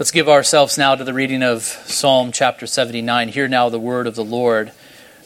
[0.00, 3.28] Let's give ourselves now to the reading of Psalm chapter 79.
[3.28, 4.72] Hear now the word of the Lord.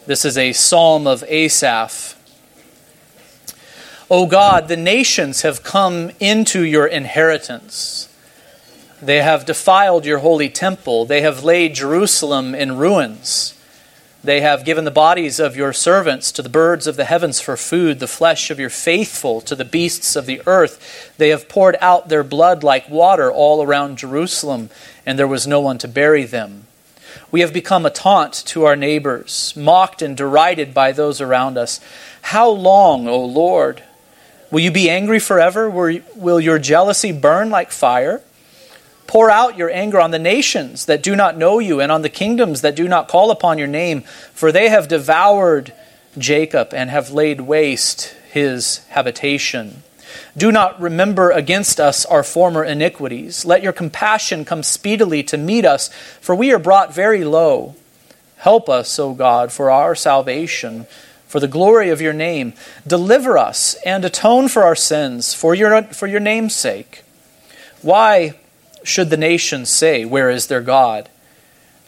[0.04, 2.16] This is a psalm of Asaph.
[4.10, 8.12] O God, the nations have come into your inheritance.
[9.00, 11.04] They have defiled your holy temple.
[11.04, 13.53] They have laid Jerusalem in ruins.
[14.24, 17.58] They have given the bodies of your servants to the birds of the heavens for
[17.58, 21.12] food, the flesh of your faithful to the beasts of the earth.
[21.18, 24.70] They have poured out their blood like water all around Jerusalem,
[25.04, 26.66] and there was no one to bury them.
[27.30, 31.78] We have become a taunt to our neighbors, mocked and derided by those around us.
[32.22, 33.82] How long, O Lord?
[34.50, 35.68] Will you be angry forever?
[35.68, 38.22] Will your jealousy burn like fire?
[39.06, 42.08] Pour out your anger on the nations that do not know you and on the
[42.08, 45.72] kingdoms that do not call upon your name, for they have devoured
[46.18, 49.82] Jacob and have laid waste his habitation.
[50.36, 53.44] Do not remember against us our former iniquities.
[53.44, 57.74] Let your compassion come speedily to meet us, for we are brought very low.
[58.38, 60.86] Help us, O God, for our salvation,
[61.26, 62.52] for the glory of your name.
[62.86, 67.02] Deliver us and atone for our sins, for your, for your name's sake.
[67.82, 68.34] Why?
[68.84, 71.08] Should the nations say, Where is their God?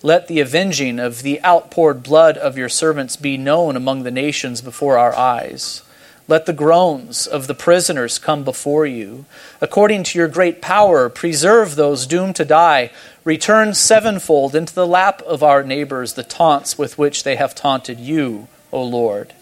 [0.03, 4.61] Let the avenging of the outpoured blood of your servants be known among the nations
[4.61, 5.83] before our eyes.
[6.29, 9.27] Let the groans of the prisoners come before you.
[9.61, 12.91] According to your great power, preserve those doomed to die.
[13.25, 18.01] Return sevenfold into the lap of our neighbors the taunts with which they have taunted
[18.01, 19.35] you, O Lord.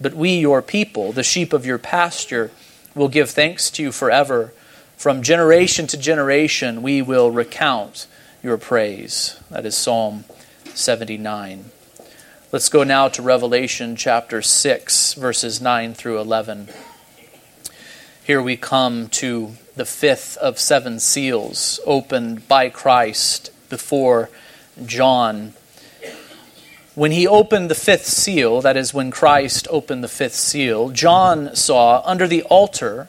[0.00, 2.52] But we, your people, the sheep of your pasture,
[2.94, 4.52] will give thanks to you forever.
[5.02, 8.06] From generation to generation, we will recount
[8.40, 9.36] your praise.
[9.50, 10.26] That is Psalm
[10.74, 11.64] 79.
[12.52, 16.68] Let's go now to Revelation chapter 6, verses 9 through 11.
[18.22, 24.30] Here we come to the fifth of seven seals opened by Christ before
[24.86, 25.54] John.
[26.94, 31.56] When he opened the fifth seal, that is, when Christ opened the fifth seal, John
[31.56, 33.08] saw under the altar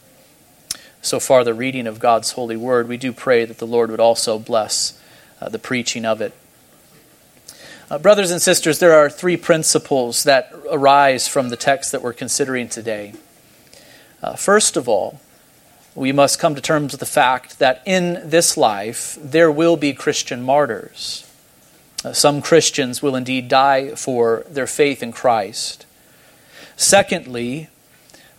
[1.01, 2.87] so far the reading of God's holy word.
[2.87, 4.99] We do pray that the Lord would also bless
[5.41, 6.33] uh, the preaching of it.
[7.89, 12.13] Uh, brothers and sisters, there are three principles that arise from the text that we're
[12.13, 13.13] considering today.
[14.23, 15.19] Uh, first of all,
[15.93, 19.91] we must come to terms with the fact that in this life there will be
[19.91, 21.29] Christian martyrs.
[22.05, 25.85] Uh, some Christians will indeed die for their faith in Christ.
[26.77, 27.67] Secondly,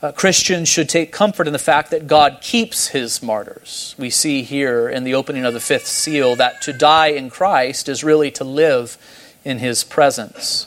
[0.03, 3.95] uh, Christians should take comfort in the fact that God keeps his martyrs.
[3.97, 7.89] We see here in the opening of the fifth seal that to die in Christ
[7.89, 8.99] is really to live
[9.45, 10.67] in his presence.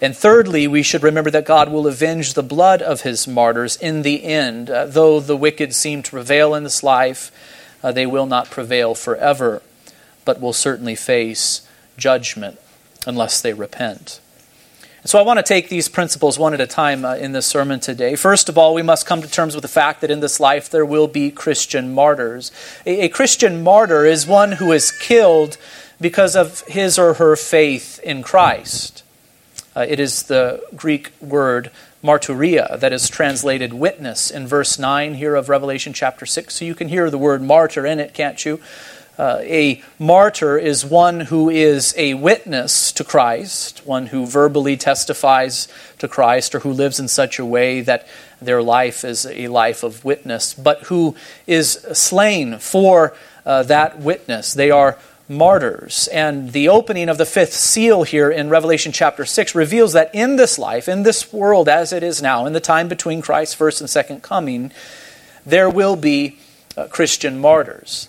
[0.00, 4.00] And thirdly, we should remember that God will avenge the blood of his martyrs in
[4.00, 4.70] the end.
[4.70, 7.30] Uh, though the wicked seem to prevail in this life,
[7.82, 9.62] uh, they will not prevail forever,
[10.24, 11.68] but will certainly face
[11.98, 12.58] judgment
[13.06, 14.20] unless they repent.
[15.06, 17.80] So I want to take these principles one at a time uh, in this sermon
[17.80, 18.16] today.
[18.16, 20.68] First of all, we must come to terms with the fact that in this life
[20.68, 22.52] there will be Christian martyrs.
[22.84, 25.56] A, a Christian martyr is one who is killed
[26.02, 29.02] because of his or her faith in Christ.
[29.74, 31.70] Uh, it is the Greek word
[32.04, 36.56] martyria that is translated witness in verse 9 here of Revelation chapter 6.
[36.56, 38.60] So you can hear the word martyr in it, can't you?
[39.20, 45.68] Uh, a martyr is one who is a witness to Christ, one who verbally testifies
[45.98, 48.08] to Christ, or who lives in such a way that
[48.40, 51.14] their life is a life of witness, but who
[51.46, 53.14] is slain for
[53.44, 54.54] uh, that witness.
[54.54, 54.96] They are
[55.28, 56.08] martyrs.
[56.08, 60.36] And the opening of the fifth seal here in Revelation chapter 6 reveals that in
[60.36, 63.82] this life, in this world as it is now, in the time between Christ's first
[63.82, 64.72] and second coming,
[65.44, 66.38] there will be
[66.74, 68.08] uh, Christian martyrs.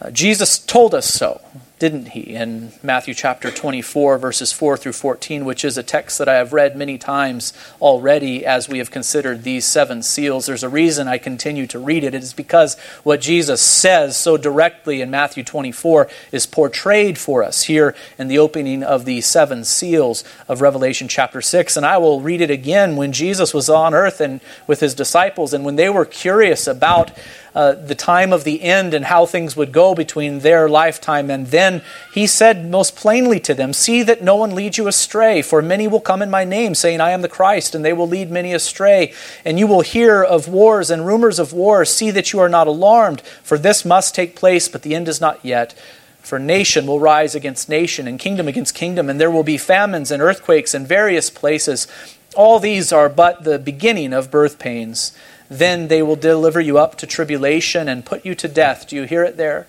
[0.00, 1.40] Uh, Jesus told us so.
[1.78, 2.34] Didn't he?
[2.34, 6.54] In Matthew chapter 24, verses 4 through 14, which is a text that I have
[6.54, 7.52] read many times
[7.82, 10.46] already as we have considered these seven seals.
[10.46, 12.14] There's a reason I continue to read it.
[12.14, 17.64] It is because what Jesus says so directly in Matthew 24 is portrayed for us
[17.64, 21.76] here in the opening of the seven seals of Revelation chapter 6.
[21.76, 25.52] And I will read it again when Jesus was on earth and with his disciples,
[25.52, 27.10] and when they were curious about
[27.56, 31.46] uh, the time of the end and how things would go between their lifetime and
[31.46, 31.65] then,
[32.12, 35.86] he said most plainly to them, See that no one leads you astray, for many
[35.88, 38.52] will come in my name, saying, I am the Christ, and they will lead many
[38.52, 39.12] astray.
[39.44, 41.90] And you will hear of wars and rumors of wars.
[41.90, 45.20] See that you are not alarmed, for this must take place, but the end is
[45.20, 45.74] not yet.
[46.20, 50.10] For nation will rise against nation, and kingdom against kingdom, and there will be famines
[50.10, 51.86] and earthquakes in various places.
[52.34, 55.16] All these are but the beginning of birth pains.
[55.48, 58.88] Then they will deliver you up to tribulation and put you to death.
[58.88, 59.68] Do you hear it there?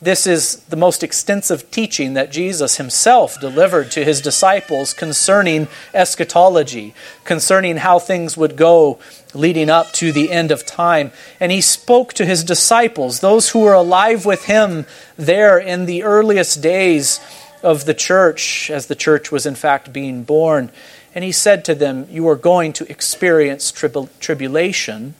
[0.00, 6.94] This is the most extensive teaching that Jesus himself delivered to his disciples concerning eschatology,
[7.24, 9.00] concerning how things would go
[9.34, 11.10] leading up to the end of time.
[11.40, 14.86] And he spoke to his disciples, those who were alive with him
[15.16, 17.18] there in the earliest days
[17.64, 20.70] of the church as the church was in fact being born.
[21.12, 25.16] And he said to them, You are going to experience tribul- tribulation,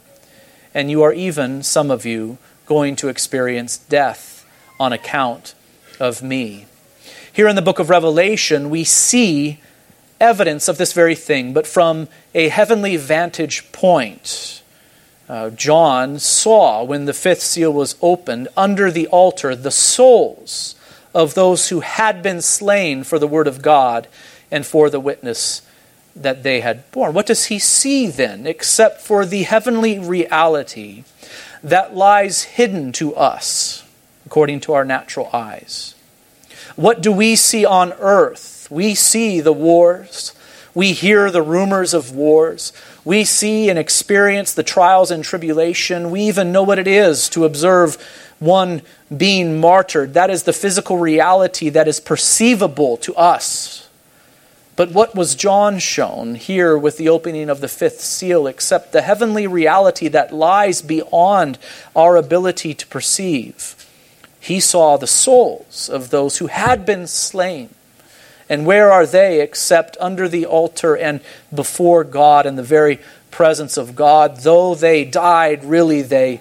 [0.72, 4.37] and you are even, some of you, going to experience death
[4.78, 5.54] on account
[6.00, 6.66] of me.
[7.32, 9.60] Here in the book of Revelation, we see
[10.20, 14.62] evidence of this very thing, but from a heavenly vantage point.
[15.28, 20.74] Uh, John saw when the fifth seal was opened under the altar the souls
[21.14, 24.08] of those who had been slain for the word of God
[24.50, 25.62] and for the witness
[26.16, 27.14] that they had borne.
[27.14, 31.04] What does he see then, except for the heavenly reality
[31.62, 33.84] that lies hidden to us
[34.28, 35.94] according to our natural eyes?
[36.76, 38.68] What do we see on earth?
[38.70, 40.34] We see the wars.
[40.74, 42.74] We hear the rumors of wars.
[43.06, 46.10] We see and experience the trials and tribulation.
[46.10, 47.96] We even know what it is to observe
[48.38, 48.82] one
[49.16, 50.12] being martyred.
[50.12, 53.88] That is the physical reality that is perceivable to us.
[54.76, 59.00] But what was John shown here with the opening of the fifth seal except the
[59.00, 61.58] heavenly reality that lies beyond
[61.96, 63.74] our ability to perceive?
[64.48, 67.68] He saw the souls of those who had been slain.
[68.48, 71.20] And where are they except under the altar and
[71.54, 72.98] before God in the very
[73.30, 74.38] presence of God?
[74.38, 76.40] Though they died, really they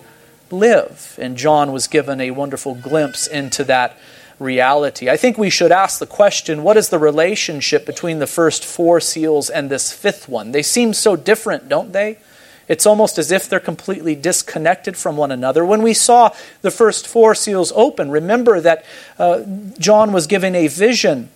[0.50, 1.20] live.
[1.22, 3.98] And John was given a wonderful glimpse into that
[4.40, 5.10] reality.
[5.10, 9.02] I think we should ask the question what is the relationship between the first four
[9.02, 10.54] seals and this fifth one?
[10.54, 12.20] They seem so different, don't they?
[12.68, 15.66] It's almost as if they're completely disconnected from one another.
[15.66, 16.32] When we saw
[16.62, 18.86] the first four seals open, remember that
[19.18, 19.44] uh,
[19.80, 21.30] John was given a vision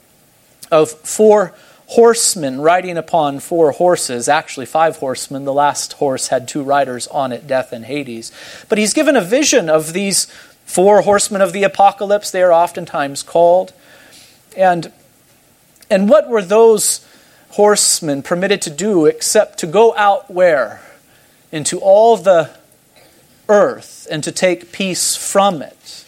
[0.72, 1.54] of four
[1.88, 5.46] horsemen riding upon four horses, actually five horsemen.
[5.46, 8.32] The last horse had two riders on it, Death and Hades.
[8.70, 10.26] But he's given a vision of these
[10.66, 13.74] four horsemen of the apocalypse, they are oftentimes called.
[14.56, 14.92] And,
[15.90, 17.06] and what were those
[17.50, 20.82] horsemen permitted to do except to go out where?
[21.52, 22.50] Into all the
[23.50, 26.06] earth and to take peace from it.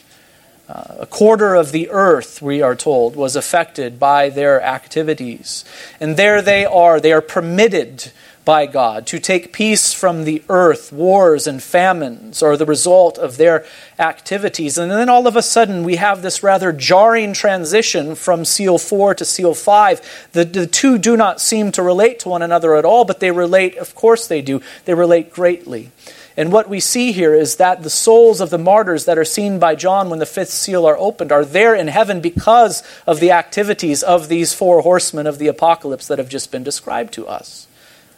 [0.69, 5.65] Uh, a quarter of the earth, we are told, was affected by their activities.
[5.99, 6.99] And there they are.
[6.99, 8.11] They are permitted
[8.45, 10.91] by God to take peace from the earth.
[10.91, 13.65] Wars and famines are the result of their
[13.97, 14.77] activities.
[14.77, 19.15] And then all of a sudden, we have this rather jarring transition from seal 4
[19.15, 20.29] to seal 5.
[20.33, 23.31] The, the two do not seem to relate to one another at all, but they
[23.31, 24.61] relate, of course, they do.
[24.85, 25.91] They relate greatly.
[26.35, 29.59] And what we see here is that the souls of the martyrs that are seen
[29.59, 33.31] by John when the fifth seal are opened are there in heaven because of the
[33.31, 37.67] activities of these four horsemen of the apocalypse that have just been described to us.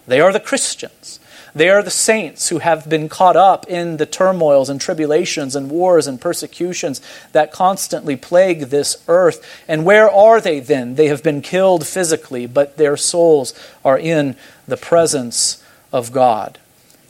[0.07, 1.19] They are the Christians.
[1.55, 5.71] They are the saints who have been caught up in the turmoils and tribulations and
[5.71, 6.99] wars and persecutions
[7.31, 9.41] that constantly plague this earth.
[9.65, 10.95] And where are they then?
[10.95, 13.53] They have been killed physically, but their souls
[13.85, 14.35] are in
[14.67, 16.59] the presence of God.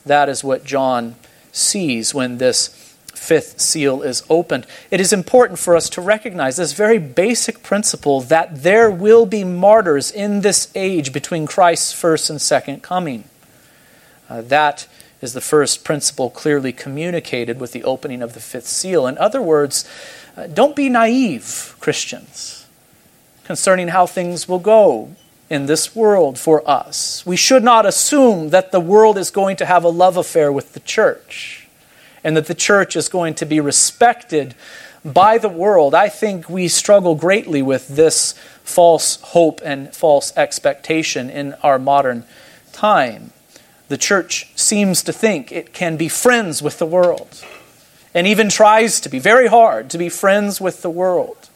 [0.06, 1.16] That is what John
[1.52, 2.85] sees when this
[3.18, 8.22] fifth seal is opened, it is important for us to recognize this very basic principle
[8.22, 13.26] that there will be martyrs in this age between Christ's first and second coming.
[14.30, 14.88] Uh, that
[15.22, 19.08] is the first principle clearly communicated with the opening of the fifth seal.
[19.08, 19.88] In other words,
[20.38, 22.66] uh, don't be naive, Christians,
[23.44, 25.16] concerning how things will go
[25.50, 27.26] in this world for us.
[27.26, 30.74] We should not assume that the world is going to have a love affair with
[30.74, 31.65] the church
[32.26, 34.56] and that the church is going to be respected
[35.06, 35.94] by the world.
[35.94, 42.26] I think we struggle greatly with this false hope and false expectation in our modern
[42.74, 43.32] time.
[43.90, 47.46] The church seems to think it can be friends with the world
[48.16, 51.50] and even tries to be very hard to be friends with the world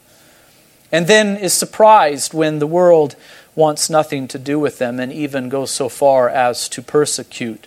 [0.91, 3.15] and then is surprised when the world
[3.55, 7.65] wants nothing to do with them and even goes so far as to persecute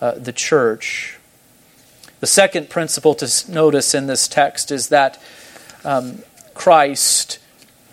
[0.00, 1.19] uh, the church.
[2.20, 5.20] The second principle to notice in this text is that
[5.84, 6.18] um,
[6.54, 7.38] Christ,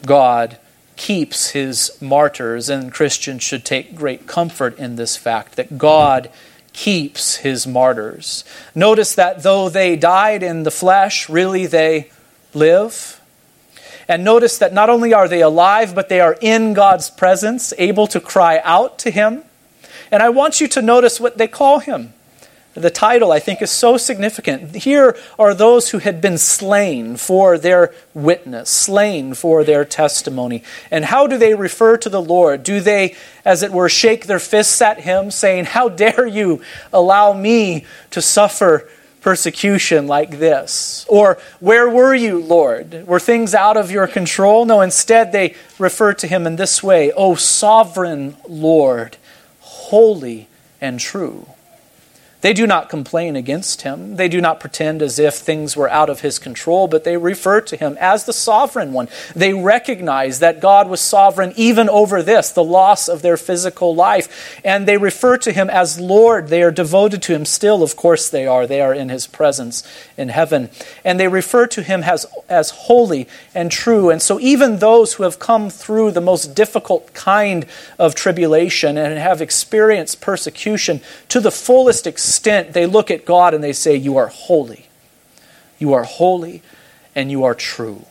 [0.06, 0.58] God,
[0.98, 6.30] keeps his martyrs, and Christians should take great comfort in this fact that God
[6.74, 8.44] keeps his martyrs.
[8.76, 12.12] Notice that though they died in the flesh, really they
[12.54, 13.22] live.
[14.08, 18.08] And notice that not only are they alive, but they are in God's presence, able
[18.08, 19.44] to cry out to Him.
[20.12, 22.14] And I want you to notice what they call Him.
[22.78, 24.76] The title, I think, is so significant.
[24.76, 30.64] Here are those who had been slain for their witness, slain for their testimony.
[30.92, 32.62] And how do they refer to the Lord?
[32.62, 36.62] Do they, as it were, shake their fists at Him, saying, How dare you
[36.94, 38.88] allow me to suffer
[39.22, 41.04] persecution like this?
[41.10, 43.08] Or, where were you, Lord?
[43.08, 44.66] Were things out of your control?
[44.66, 49.18] No, instead they refer to him in this way O sovereign Lord,
[49.60, 50.48] holy
[50.80, 51.48] and true.
[52.42, 54.16] They do not complain against him.
[54.16, 57.62] They do not pretend as if things were out of his control, but they refer
[57.62, 59.10] to him as the sovereign one.
[59.36, 64.62] They recognize that God was sovereign even over this, the loss of their physical life.
[64.64, 66.50] And they refer to him as Lord.
[66.50, 68.68] They are devoted to him still, of course they are.
[68.68, 69.82] They are in his presence
[70.16, 70.70] in heaven.
[71.04, 74.12] And they refer to him as, as holy and true.
[74.12, 77.66] And so even those who have come through the most difficult kind
[77.98, 83.54] of tribulation and have experienced persecution to the fullest extent, extent they look at God
[83.54, 84.88] and they say, You are holy.
[85.80, 86.62] You are holy
[87.16, 88.06] and you are true.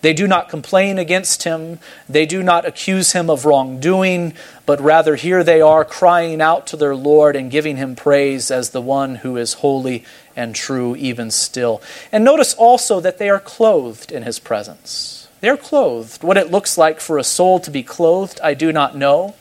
[0.00, 1.78] They do not complain against him.
[2.10, 4.34] They do not accuse him of wrongdoing,
[4.66, 8.70] but rather here they are crying out to their Lord and giving him praise as
[8.70, 10.04] the one who is holy
[10.36, 11.80] and true even still.
[12.12, 15.26] And notice also that they are clothed in his presence.
[15.40, 16.22] They're clothed.
[16.22, 19.34] What it looks like for a soul to be clothed, I do not know.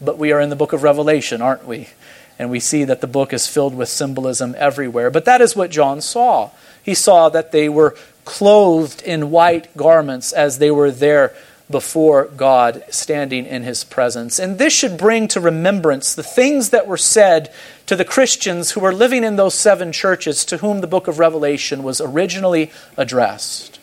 [0.00, 1.88] But we are in the book of Revelation, aren't we?
[2.38, 5.10] And we see that the book is filled with symbolism everywhere.
[5.10, 6.50] But that is what John saw.
[6.82, 11.34] He saw that they were clothed in white garments as they were there
[11.68, 14.38] before God, standing in his presence.
[14.38, 17.52] And this should bring to remembrance the things that were said
[17.86, 21.18] to the Christians who were living in those seven churches to whom the book of
[21.18, 23.80] Revelation was originally addressed.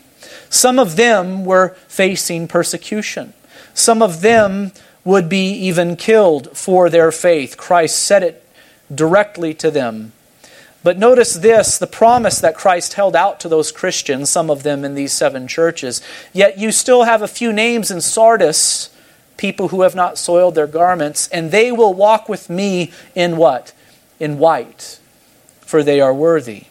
[0.48, 3.34] Some of them were facing persecution.
[3.74, 4.72] Some of them
[5.04, 7.56] would be even killed for their faith.
[7.58, 8.43] Christ said it
[8.92, 10.12] directly to them.
[10.82, 14.84] But notice this the promise that Christ held out to those Christians, some of them
[14.84, 16.02] in these seven churches.
[16.32, 18.90] Yet you still have a few names in Sardis,
[19.38, 23.72] people who have not soiled their garments, and they will walk with me in what?
[24.20, 25.00] In white,
[25.62, 26.64] for they are worthy.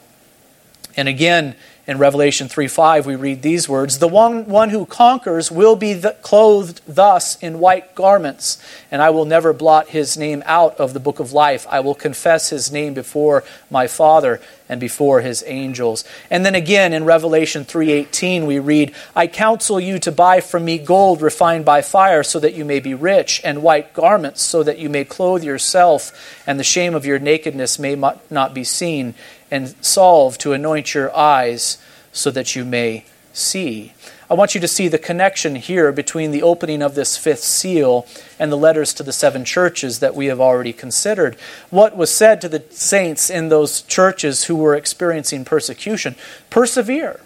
[0.96, 1.56] And again,
[1.86, 5.94] in Revelation 3 5, we read these words The one, one who conquers will be
[5.94, 8.58] the, clothed thus in white garments,
[8.90, 11.68] and I will never blot his name out of the book of life.
[11.70, 16.06] I will confess his name before my Father and before his angels.
[16.32, 20.78] And then again in Revelation 3:18 we read, "I counsel you to buy from me
[20.78, 24.80] gold refined by fire so that you may be rich, and white garments so that
[24.80, 26.14] you may clothe yourself,
[26.48, 27.96] and the shame of your nakedness may
[28.30, 29.16] not be seen."
[29.54, 31.78] And salve to anoint your eyes
[32.12, 33.94] so that you may see.
[34.28, 38.08] I want you to see the connection here between the opening of this fifth seal
[38.40, 41.36] and the letters to the seven churches that we have already considered.
[41.70, 46.16] What was said to the saints in those churches who were experiencing persecution?
[46.50, 47.22] Persevere,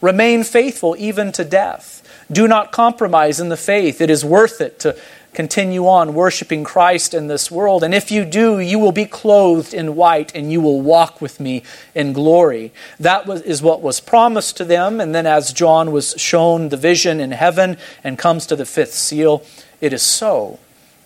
[0.00, 2.08] remain faithful even to death.
[2.30, 4.00] Do not compromise in the faith.
[4.00, 4.96] It is worth it to
[5.34, 7.84] continue on worshiping Christ in this world.
[7.84, 11.38] And if you do, you will be clothed in white and you will walk with
[11.38, 11.62] me
[11.94, 12.72] in glory.
[12.98, 15.00] That was, is what was promised to them.
[15.00, 18.94] And then, as John was shown the vision in heaven and comes to the fifth
[18.94, 19.42] seal,
[19.80, 20.58] it is so.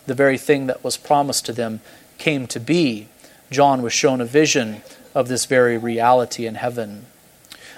[0.07, 1.81] The very thing that was promised to them
[2.19, 3.09] came to be.
[3.50, 4.83] John was shown a vision
[5.14, 7.07] of this very reality in heaven.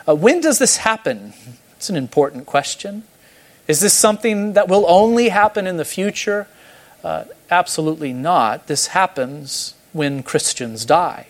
[0.06, 1.32] Uh, when does this happen?
[1.76, 3.02] It's an important question.
[3.66, 6.46] Is this something that will only happen in the future?
[7.02, 8.66] Uh, absolutely not.
[8.66, 11.26] This happens when Christians die.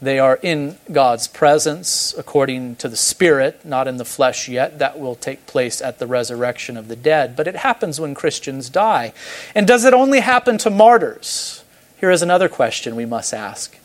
[0.00, 4.78] They are in God's presence according to the Spirit, not in the flesh yet.
[4.78, 7.34] That will take place at the resurrection of the dead.
[7.34, 9.12] But it happens when Christians die.
[9.54, 11.64] And does it only happen to martyrs?
[11.98, 13.76] Here is another question we must ask.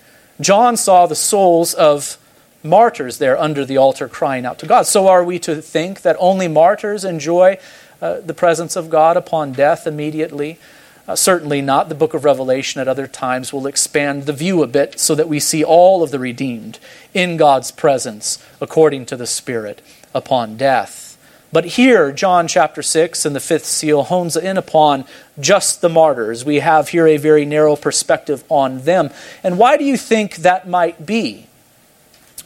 [0.42, 2.18] John saw the souls of
[2.64, 4.84] martyrs there under the altar crying out to God.
[4.84, 7.58] So are we to think that only martyrs enjoy
[8.02, 10.60] uh, the presence of God upon death immediately?
[11.08, 11.90] Uh, certainly not.
[11.90, 15.28] The book of Revelation at other times will expand the view a bit so that
[15.28, 16.80] we see all of the redeemed
[17.14, 19.82] in God's presence according to the Spirit
[20.14, 21.08] upon death.
[21.52, 25.04] But here, John chapter 6 and the fifth seal hones in upon
[25.40, 26.46] just the martyrs.
[26.46, 29.10] We have here a very narrow perspective on them.
[29.44, 31.48] And why do you think that might be?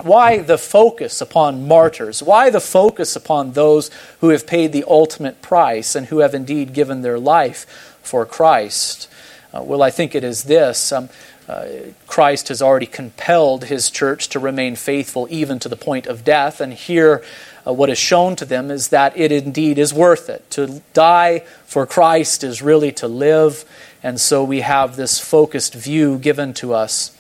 [0.02, 2.22] Why the focus upon martyrs?
[2.22, 6.74] Why the focus upon those who have paid the ultimate price and who have indeed
[6.74, 7.66] given their life
[8.04, 9.10] for Christ?
[9.54, 10.92] Uh, well, I think it is this.
[10.92, 11.10] Um,
[11.48, 11.68] uh,
[12.08, 16.60] Christ has already compelled his church to remain faithful even to the point of death.
[16.60, 17.24] And here,
[17.66, 20.50] uh, what is shown to them is that it indeed is worth it.
[20.52, 23.64] To die for Christ is really to live.
[24.04, 27.15] And so we have this focused view given to us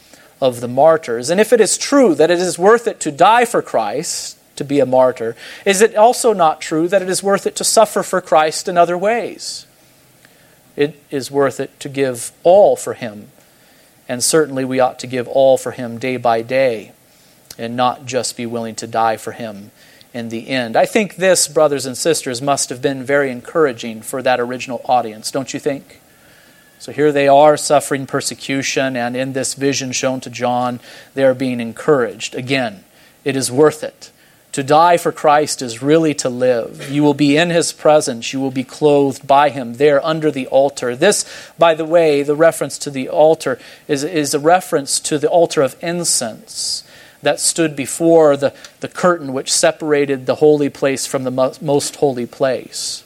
[0.46, 1.30] of the martyrs.
[1.30, 4.64] And if it is true that it is worth it to die for Christ, to
[4.64, 5.36] be a martyr,
[5.66, 8.78] is it also not true that it is worth it to suffer for Christ in
[8.78, 9.68] other ways?
[10.76, 13.30] It is worth it to give all for Him.
[14.08, 16.92] And certainly we ought to give all for Him day by day
[17.58, 19.72] and not just be willing to die for Him
[20.14, 20.76] in the end.
[20.76, 25.32] I think this, brothers and sisters, must have been very encouraging for that original audience,
[25.32, 26.00] don't you think?
[26.80, 30.80] So here they are suffering persecution, and in this vision shown to John,
[31.14, 32.36] they are being encouraged.
[32.36, 32.84] Again,
[33.24, 34.12] it is worth it.
[34.52, 36.90] To die for Christ is really to live.
[36.90, 38.32] You will be in his presence.
[38.32, 40.96] You will be clothed by him there under the altar.
[40.96, 41.26] This,
[41.58, 45.62] by the way, the reference to the altar is, is a reference to the altar
[45.62, 46.84] of incense
[47.22, 52.26] that stood before the, the curtain which separated the holy place from the most holy
[52.26, 53.05] place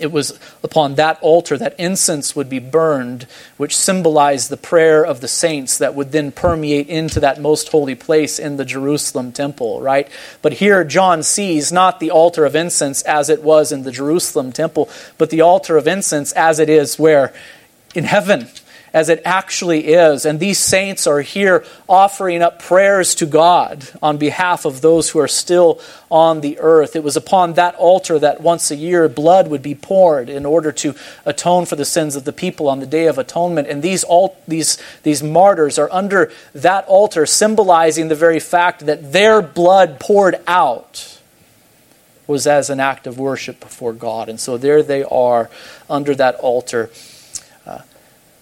[0.00, 3.26] it was upon that altar that incense would be burned,
[3.56, 7.94] which symbolized the prayer of the saints that would then permeate into that most holy
[7.94, 10.08] place in the Jerusalem temple, right?
[10.42, 14.52] But here John sees not the altar of incense as it was in the Jerusalem
[14.52, 14.88] temple,
[15.18, 17.32] but the altar of incense as it is where?
[17.94, 18.48] In heaven
[18.92, 20.24] as it actually is.
[20.24, 25.18] And these saints are here offering up prayers to God on behalf of those who
[25.18, 26.96] are still on the earth.
[26.96, 30.72] It was upon that altar that once a year blood would be poured in order
[30.72, 33.68] to atone for the sins of the people on the Day of Atonement.
[33.68, 39.12] And these, all, these, these martyrs are under that altar, symbolizing the very fact that
[39.12, 41.18] their blood poured out
[42.26, 44.28] was as an act of worship before God.
[44.28, 45.50] And so there they are
[45.88, 46.90] under that altar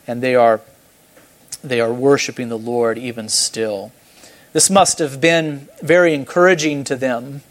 [0.08, 0.60] and they are,
[1.62, 3.92] they are worshiping the Lord even still.
[4.52, 7.42] This must have been very encouraging to them.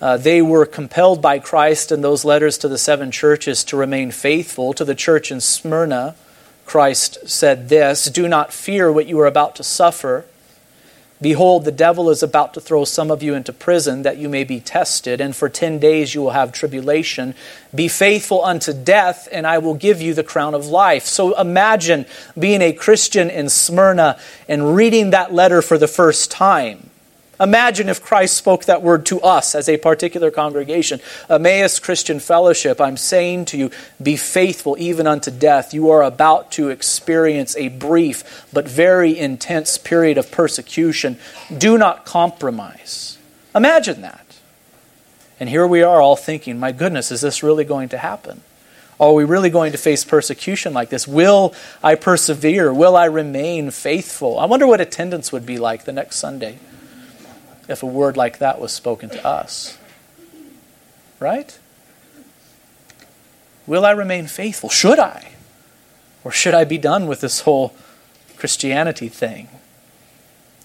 [0.00, 4.10] Uh, they were compelled by Christ in those letters to the seven churches to remain
[4.10, 4.74] faithful.
[4.74, 6.14] To the church in Smyrna,
[6.66, 10.26] Christ said this Do not fear what you are about to suffer.
[11.24, 14.44] Behold, the devil is about to throw some of you into prison that you may
[14.44, 17.34] be tested, and for ten days you will have tribulation.
[17.74, 21.06] Be faithful unto death, and I will give you the crown of life.
[21.06, 22.04] So imagine
[22.38, 26.90] being a Christian in Smyrna and reading that letter for the first time.
[27.40, 31.00] Imagine if Christ spoke that word to us as a particular congregation.
[31.28, 33.70] Emmaus Christian Fellowship, I'm saying to you,
[34.00, 35.74] be faithful even unto death.
[35.74, 41.18] You are about to experience a brief but very intense period of persecution.
[41.56, 43.18] Do not compromise.
[43.54, 44.20] Imagine that.
[45.40, 48.42] And here we are all thinking, my goodness, is this really going to happen?
[49.00, 51.08] Are we really going to face persecution like this?
[51.08, 52.72] Will I persevere?
[52.72, 54.38] Will I remain faithful?
[54.38, 56.60] I wonder what attendance would be like the next Sunday
[57.68, 59.78] if a word like that was spoken to us.
[61.20, 61.58] Right?
[63.66, 64.68] Will I remain faithful?
[64.68, 65.32] Should I?
[66.22, 67.74] Or should I be done with this whole
[68.36, 69.48] Christianity thing?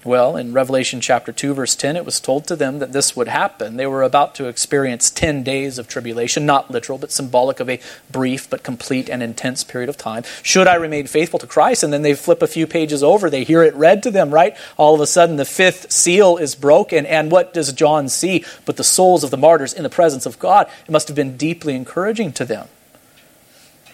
[0.10, 3.28] Well, in Revelation chapter 2, verse 10, it was told to them that this would
[3.28, 3.78] happen.
[3.78, 7.80] They were about to experience 10 days of tribulation, not literal, but symbolic of a
[8.12, 10.24] brief but complete and intense period of time.
[10.42, 11.84] Should I remain faithful to Christ?
[11.84, 14.58] And then they flip a few pages over, they hear it read to them, right?
[14.78, 17.06] All of a sudden, the fifth seal is broken.
[17.06, 20.40] And what does John see but the souls of the martyrs in the presence of
[20.40, 20.68] God?
[20.88, 22.68] It must have been deeply encouraging to them.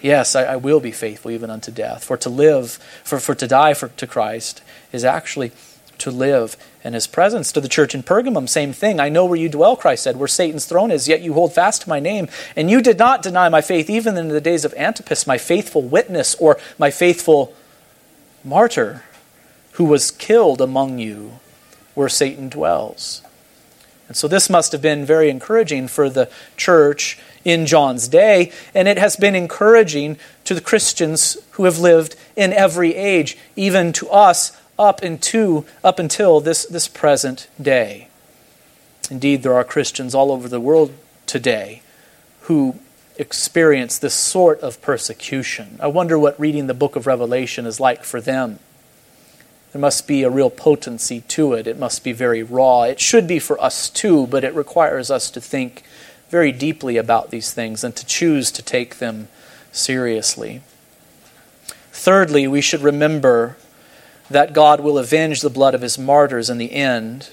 [0.00, 2.04] Yes, I, I will be faithful even unto death.
[2.04, 5.52] For to live, for, for to die for, to Christ is actually
[5.98, 7.52] to live in his presence.
[7.52, 9.00] To the church in Pergamum, same thing.
[9.00, 11.82] I know where you dwell, Christ said, where Satan's throne is, yet you hold fast
[11.82, 12.28] to my name.
[12.54, 15.82] And you did not deny my faith, even in the days of Antipas, my faithful
[15.82, 17.54] witness, or my faithful
[18.44, 19.02] martyr,
[19.72, 21.40] who was killed among you
[21.94, 23.22] where Satan dwells.
[24.08, 28.86] And so this must have been very encouraging for the church in John's day, and
[28.88, 34.08] it has been encouraging to the Christians who have lived in every age, even to
[34.10, 38.08] us up into up until this, this present day.
[39.10, 40.92] Indeed, there are Christians all over the world
[41.26, 41.82] today
[42.42, 42.78] who
[43.16, 45.78] experience this sort of persecution.
[45.80, 48.58] I wonder what reading the book of Revelation is like for them.
[49.72, 51.66] There must be a real potency to it.
[51.66, 52.82] It must be very raw.
[52.82, 55.82] It should be for us too, but it requires us to think
[56.30, 59.28] very deeply about these things and to choose to take them
[59.72, 60.62] seriously.
[61.92, 63.56] Thirdly, we should remember
[64.30, 67.30] that God will avenge the blood of his martyrs in the end.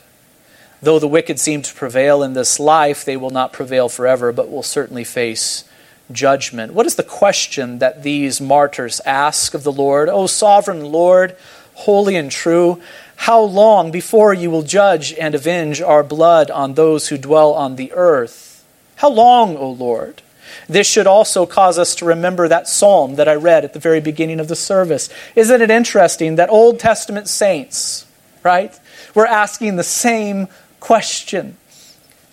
[0.82, 4.51] Though the wicked seem to prevail in this life, they will not prevail forever, but
[4.51, 5.63] will certainly face
[6.12, 6.73] judgment.
[6.73, 10.10] What is the question that these martyrs ask of the Lord?
[10.10, 11.36] O sovereign Lord,
[11.73, 12.82] holy and true,
[13.15, 17.77] how long before you will judge and avenge our blood on those who dwell on
[17.77, 18.65] the earth?
[18.97, 20.21] How long, O Lord?
[20.67, 23.99] This should also cause us to remember that psalm that I read at the very
[24.02, 25.10] beginning of the service.
[25.36, 28.06] Isn't it interesting that Old Testament saints,
[28.43, 28.78] right,
[29.13, 30.47] were asking the same
[30.80, 31.58] question?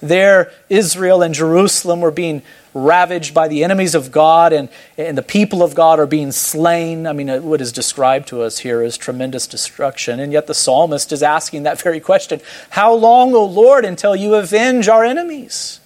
[0.01, 5.23] There, Israel and Jerusalem were being ravaged by the enemies of God, and, and the
[5.23, 7.07] people of God are being slain.
[7.07, 10.21] I mean, uh, what is described to us here is tremendous destruction.
[10.21, 12.41] And yet the psalmist is asking that very question
[12.71, 15.80] How long, O Lord, until you avenge our enemies?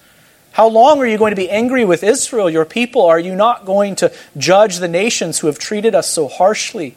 [0.55, 3.01] How long are you going to be angry with Israel, your people?
[3.01, 6.95] Are you not going to judge the nations who have treated us so harshly?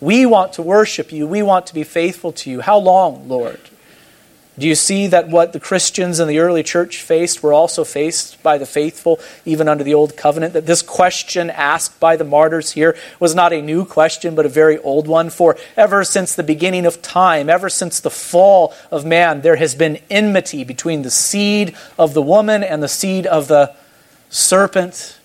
[0.00, 1.26] We want to worship you.
[1.26, 2.60] We want to be faithful to you.
[2.60, 3.58] How long, Lord?
[4.58, 8.42] Do you see that what the Christians in the early church faced were also faced
[8.42, 10.52] by the faithful, even under the Old Covenant?
[10.52, 14.48] That this question asked by the martyrs here was not a new question, but a
[14.48, 15.30] very old one.
[15.30, 19.76] For ever since the beginning of time, ever since the fall of man, there has
[19.76, 23.76] been enmity between the seed of the woman and the seed of the
[24.28, 25.20] serpent.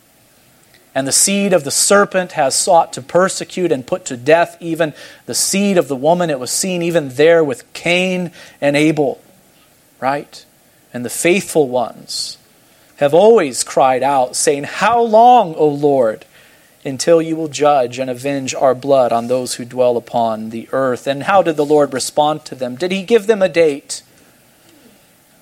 [0.96, 4.93] And the seed of the serpent has sought to persecute and put to death even
[5.26, 6.30] the seed of the woman.
[6.30, 9.19] It was seen even there with Cain and Abel
[10.04, 10.46] right?
[10.94, 12.38] And the faithful ones
[12.98, 16.26] have always cried out, saying, How long, O Lord,
[16.84, 21.08] until you will judge and avenge our blood on those who dwell upon the earth?
[21.08, 22.76] And how did the Lord respond to them?
[22.76, 24.04] Did he give them a date?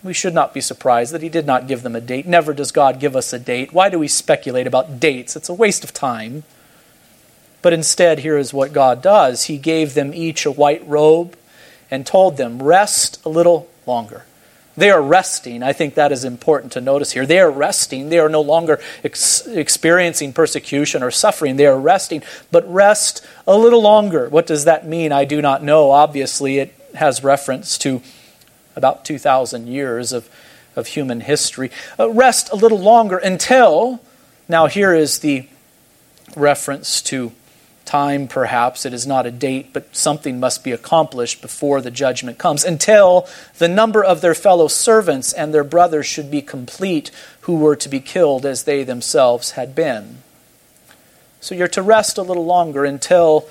[0.04, 2.28] We should not be surprised that he did not give them a date.
[2.28, 3.74] Never does God give us a date.
[3.74, 5.36] Why do we speculate about dates?
[5.36, 6.44] It's a waste of time.
[7.64, 11.36] But instead, here is what God does He gave them each a white robe
[11.90, 14.26] and told them, Rest a little longer.
[14.78, 15.64] They are resting.
[15.64, 17.26] I think that is important to notice here.
[17.26, 18.10] They are resting.
[18.10, 21.58] They are no longer ex- experiencing persecution or suffering.
[21.58, 24.30] They are resting, but rest a little longer.
[24.30, 25.12] What does that mean?
[25.12, 25.92] I do not know.
[25.92, 28.02] Obviously, it has reference to
[28.76, 30.30] about 2,000 years of,
[30.76, 31.70] of human history.
[32.00, 34.02] Uh, rest a little longer until,
[34.48, 35.48] now here is the
[36.36, 37.34] reference to
[37.92, 38.86] time, perhaps.
[38.86, 43.28] It is not a date, but something must be accomplished before the judgment comes, until
[43.58, 47.90] the number of their fellow servants and their brothers should be complete, who were to
[47.90, 50.20] be killed as they themselves had been.
[51.42, 53.50] So you're to rest a little longer until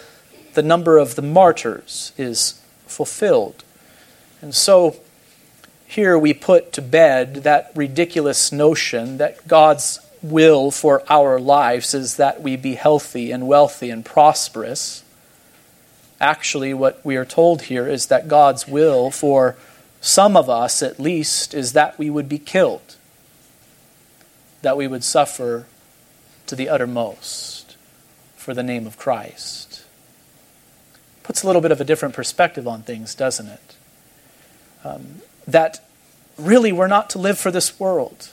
[0.55, 3.62] the number of the martyrs is fulfilled.
[4.40, 4.96] And so
[5.87, 12.16] here we put to bed that ridiculous notion that God's will for our lives is
[12.16, 15.02] that we be healthy and wealthy and prosperous.
[16.20, 19.56] Actually, what we are told here is that God's will for
[20.00, 22.96] some of us, at least, is that we would be killed,
[24.62, 25.66] that we would suffer
[26.46, 27.76] to the uttermost
[28.37, 29.85] for the name of Christ.
[31.22, 33.76] Puts a little bit of a different perspective on things, doesn't it?
[34.85, 35.80] Um, that
[36.38, 38.30] really we're not to live for this world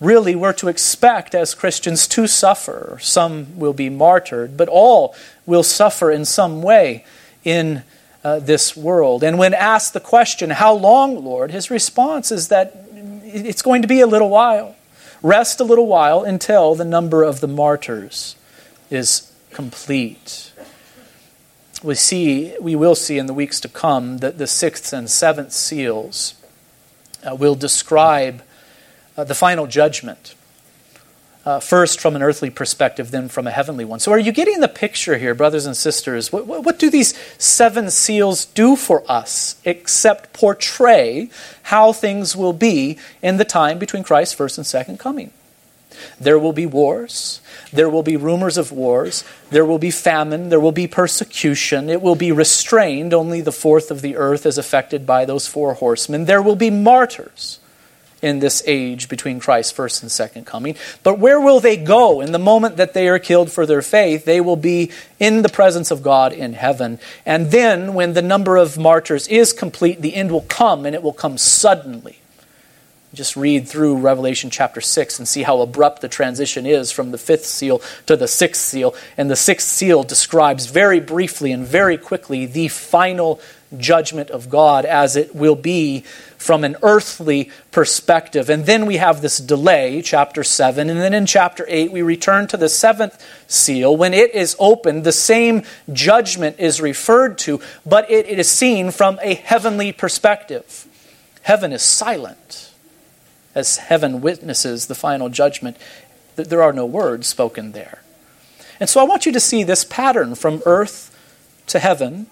[0.00, 2.98] really we're to expect as Christians to suffer.
[3.00, 5.14] Some will be martyred, but all
[5.46, 7.04] will suffer in some way
[7.44, 7.82] in
[8.24, 9.22] uh, this world.
[9.22, 11.50] And when asked the question, How long, Lord?
[11.50, 12.86] his response is that
[13.24, 14.76] it's going to be a little while.
[15.22, 18.36] Rest a little while until the number of the martyrs
[18.90, 20.52] is complete.
[21.82, 25.52] We see, we will see in the weeks to come that the sixth and seventh
[25.52, 26.34] seals
[27.26, 28.42] uh, will describe
[29.16, 30.34] uh, the final judgment.
[31.44, 34.00] uh, first from an earthly perspective, then from a heavenly one.
[34.00, 36.32] So, are you getting the picture here, brothers and sisters?
[36.32, 41.28] What, what, what do these seven seals do for us except portray
[41.64, 45.32] how things will be in the time between Christ's first and second coming?
[46.18, 47.40] There will be wars.
[47.72, 49.22] There will be rumors of wars.
[49.50, 50.48] There will be famine.
[50.48, 51.88] There will be persecution.
[51.88, 53.14] It will be restrained.
[53.14, 56.24] Only the fourth of the earth is affected by those four horsemen.
[56.24, 57.60] There will be martyrs
[58.24, 60.76] in this age between Christ's first and second coming.
[61.02, 64.24] But where will they go in the moment that they are killed for their faith?
[64.24, 66.98] They will be in the presence of God in heaven.
[67.26, 71.02] And then, when the number of martyrs is complete, the end will come, and it
[71.02, 72.18] will come suddenly.
[73.12, 77.18] Just read through Revelation chapter 6 and see how abrupt the transition is from the
[77.18, 78.94] fifth seal to the sixth seal.
[79.16, 83.40] And the sixth seal describes very briefly and very quickly the final
[83.78, 86.00] judgment of God as it will be
[86.36, 88.50] from an earthly perspective.
[88.50, 90.90] And then we have this delay, chapter 7.
[90.90, 93.96] And then in chapter 8, we return to the seventh seal.
[93.96, 99.18] When it is opened, the same judgment is referred to, but it is seen from
[99.22, 100.86] a heavenly perspective.
[101.42, 102.72] Heaven is silent
[103.54, 105.76] as heaven witnesses the final judgment.
[106.36, 108.02] There are no words spoken there.
[108.80, 111.10] And so I want you to see this pattern from earth
[111.68, 112.26] to heaven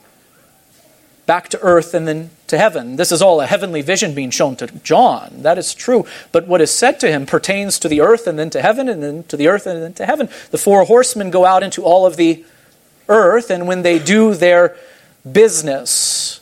[1.32, 2.96] back to earth and then to heaven.
[2.96, 5.32] This is all a heavenly vision being shown to John.
[5.38, 6.04] That is true.
[6.30, 9.02] But what is said to him pertains to the earth and then to heaven and
[9.02, 10.28] then to the earth and then to heaven.
[10.50, 12.44] The four horsemen go out into all of the
[13.08, 14.76] earth, and when they do their
[15.24, 16.40] business,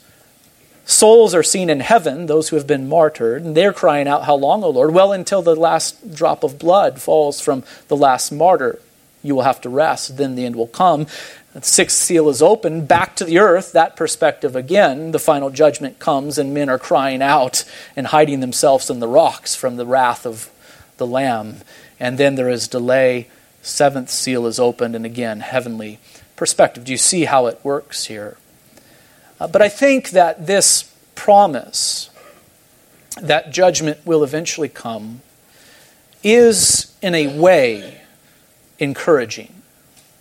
[0.86, 4.34] souls are seen in heaven, those who have been martyred, and they're crying out, How
[4.34, 4.92] long, O Lord?
[4.92, 8.80] Well, until the last drop of blood falls from the last martyr.
[9.22, 11.06] You will have to rest, then the end will come.
[11.52, 15.10] The sixth seal is open, back to the earth, that perspective again.
[15.10, 17.64] The final judgment comes, and men are crying out
[17.96, 20.48] and hiding themselves in the rocks from the wrath of
[20.98, 21.56] the Lamb.
[21.98, 23.28] And then there is delay.
[23.62, 25.98] Seventh seal is opened, and again, heavenly
[26.36, 26.84] perspective.
[26.84, 28.36] Do you see how it works here?
[29.40, 32.10] Uh, but I think that this promise
[33.20, 35.20] that judgment will eventually come
[36.22, 38.00] is, in a way,
[38.78, 39.59] encouraging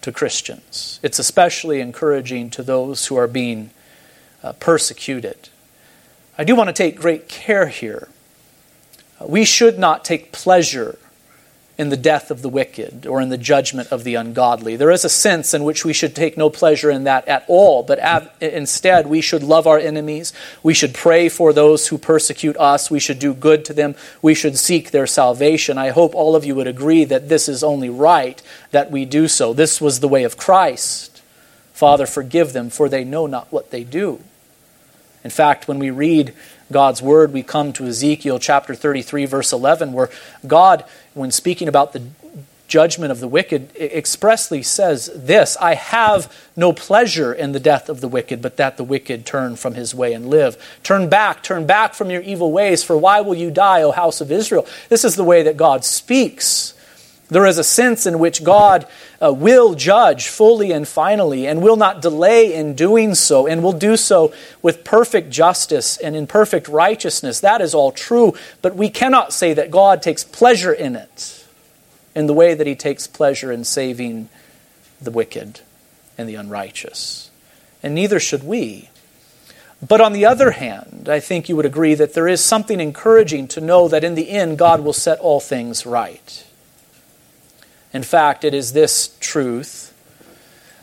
[0.02, 1.00] to Christians.
[1.04, 3.72] It's especially encouraging to those who are being
[4.44, 5.50] uh, persecuted.
[6.38, 8.08] I do want to take great care here.
[9.20, 10.98] Uh, we should not take pleasure
[11.80, 14.76] in the death of the wicked or in the judgment of the ungodly.
[14.76, 17.84] There is a sense in which we should take no pleasure in that at all,
[17.84, 20.34] but av- instead we should love our enemies.
[20.62, 22.92] We should pray for those who persecute us.
[22.92, 23.96] We should do good to them.
[24.22, 25.78] We should seek their salvation.
[25.78, 29.30] I hope all of you would agree that this is only right that we do
[29.30, 29.54] so.
[29.54, 31.22] This was the way of Christ.
[31.72, 34.20] Father, forgive them, for they know not what they do.
[35.24, 36.34] In fact, when we read
[36.72, 40.10] God's word, we come to Ezekiel chapter 33, verse 11, where
[40.46, 42.04] God when speaking about the
[42.68, 48.00] judgment of the wicked, expressly says this I have no pleasure in the death of
[48.00, 50.58] the wicked, but that the wicked turn from his way and live.
[50.84, 54.22] Turn back, turn back from your evil ways, for why will you die, O house
[54.22, 54.66] of Israel?
[54.88, 56.74] This is the way that God speaks.
[57.30, 58.88] There is a sense in which God
[59.22, 63.74] uh, will judge fully and finally and will not delay in doing so and will
[63.74, 67.40] do so with perfect justice and in perfect righteousness.
[67.40, 71.46] That is all true, but we cannot say that God takes pleasure in it
[72.16, 74.28] in the way that he takes pleasure in saving
[75.00, 75.62] the wicked
[76.18, 77.30] and the unrighteous.
[77.84, 78.90] And neither should we.
[79.88, 83.48] But on the other hand, I think you would agree that there is something encouraging
[83.50, 86.44] to know that in the end God will set all things right.
[87.94, 89.94] In fact, it is this truth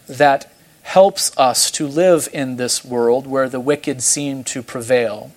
[0.08, 0.50] that
[0.82, 5.32] helps us to live in this world where the wicked seem to prevail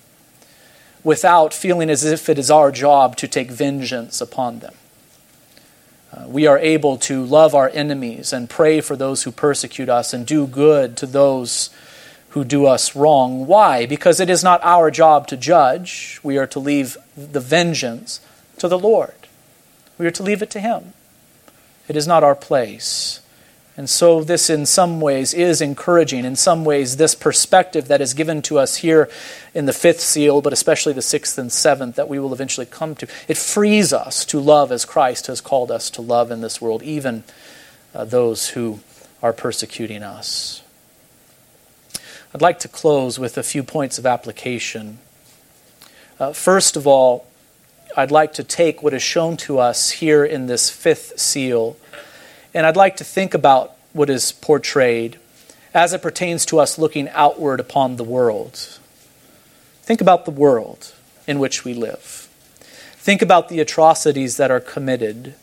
[1.02, 4.74] without feeling as if it is our job to take vengeance upon them.
[6.12, 10.12] Uh, we are able to love our enemies and pray for those who persecute us
[10.12, 11.70] and do good to those
[12.30, 13.46] who do us wrong.
[13.46, 13.86] Why?
[13.86, 16.20] Because it is not our job to judge.
[16.22, 18.20] We are to leave the vengeance
[18.58, 19.14] to the Lord.
[19.98, 20.92] We are to leave it to Him.
[21.90, 23.18] It is not our place.
[23.76, 26.24] And so, this in some ways is encouraging.
[26.24, 29.10] In some ways, this perspective that is given to us here
[29.54, 32.94] in the fifth seal, but especially the sixth and seventh that we will eventually come
[32.94, 36.60] to, it frees us to love as Christ has called us to love in this
[36.60, 37.24] world, even
[37.92, 38.78] uh, those who
[39.20, 40.62] are persecuting us.
[42.32, 45.00] I'd like to close with a few points of application.
[46.20, 47.26] Uh, first of all,
[47.96, 51.76] I'd like to take what is shown to us here in this fifth seal,
[52.54, 55.18] and I'd like to think about what is portrayed
[55.72, 58.78] as it pertains to us looking outward upon the world.
[59.82, 60.92] Think about the world
[61.26, 62.28] in which we live.
[62.92, 65.34] Think about the atrocities that are committed.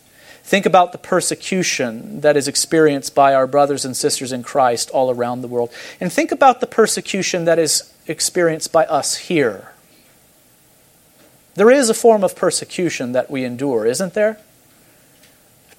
[0.44, 5.12] Think about the persecution that is experienced by our brothers and sisters in Christ all
[5.12, 5.72] around the world.
[6.00, 9.74] And think about the persecution that is experienced by us here.
[11.56, 14.40] There is a form of persecution that we endure, isn't there?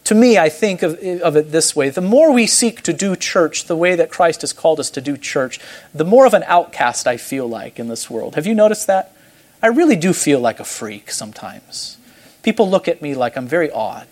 [0.09, 3.15] To me, I think of, of it this way the more we seek to do
[3.15, 5.61] church the way that Christ has called us to do church,
[5.95, 8.35] the more of an outcast I feel like in this world.
[8.35, 9.15] Have you noticed that?
[9.63, 11.99] I really do feel like a freak sometimes.
[12.43, 14.09] People look at me like I'm very odd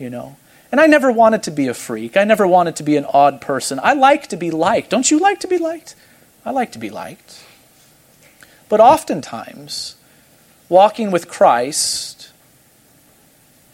[0.00, 0.36] you know.
[0.72, 2.16] And I never wanted to be a freak.
[2.16, 3.78] I never wanted to be an odd person.
[3.82, 4.90] I like to be liked.
[4.90, 5.94] Don't you like to be liked?
[6.44, 7.44] I like to be liked.
[8.68, 9.96] But oftentimes,
[10.68, 12.19] walking with Christ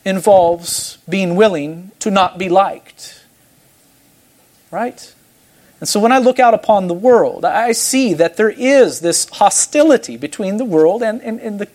[0.06, 3.24] involves being willing to not be liked.
[4.70, 5.12] Right?
[5.80, 9.28] And so when I look out upon the world, I see that there is this
[9.28, 11.68] hostility between the world and, and, and the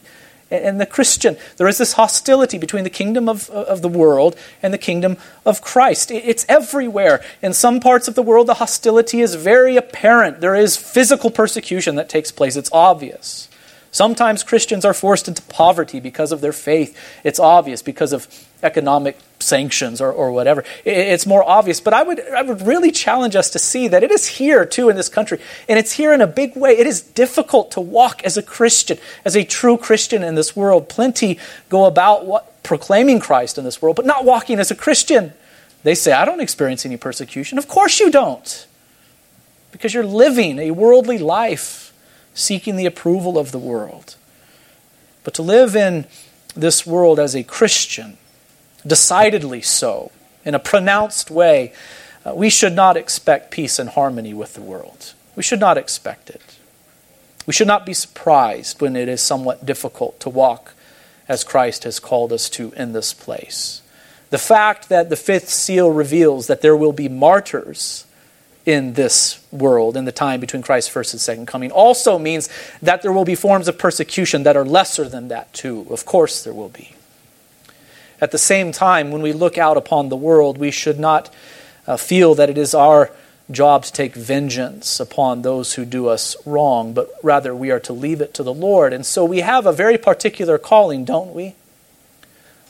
[0.51, 1.37] and the Christian.
[1.57, 5.61] There is this hostility between the kingdom of, of the world and the kingdom of
[5.61, 6.11] Christ.
[6.11, 7.23] It's everywhere.
[7.41, 10.41] In some parts of the world, the hostility is very apparent.
[10.41, 13.47] There is physical persecution that takes place, it's obvious.
[13.91, 16.97] Sometimes Christians are forced into poverty because of their faith.
[17.25, 18.27] It's obvious because of
[18.63, 20.63] economic sanctions or, or whatever.
[20.85, 21.81] It's more obvious.
[21.81, 24.89] But I would, I would really challenge us to see that it is here, too,
[24.89, 25.39] in this country.
[25.67, 26.71] And it's here in a big way.
[26.71, 30.87] It is difficult to walk as a Christian, as a true Christian in this world.
[30.87, 35.33] Plenty go about what, proclaiming Christ in this world, but not walking as a Christian.
[35.83, 37.57] They say, I don't experience any persecution.
[37.57, 38.67] Of course you don't.
[39.73, 41.90] Because you're living a worldly life
[42.33, 44.15] seeking the approval of the world.
[45.23, 46.05] But to live in
[46.55, 48.17] this world as a Christian,
[48.85, 50.11] decidedly so,
[50.43, 51.73] in a pronounced way,
[52.25, 55.13] uh, we should not expect peace and harmony with the world.
[55.35, 56.41] We should not expect it.
[57.45, 60.73] We should not be surprised when it is somewhat difficult to walk
[61.27, 63.81] as Christ has called us to in this place.
[64.29, 68.05] The fact that the fifth seal reveals that there will be martyrs
[68.65, 72.49] in this world in the time between Christ's first and second coming also means
[72.81, 75.87] that there will be forms of persecution that are lesser than that, too.
[75.89, 76.93] Of course, there will be.
[78.19, 81.33] At the same time, when we look out upon the world, we should not
[81.87, 83.11] uh, feel that it is our
[83.49, 87.93] job to take vengeance upon those who do us wrong, but rather we are to
[87.93, 88.93] leave it to the Lord.
[88.93, 91.55] And so we have a very particular calling, don't we?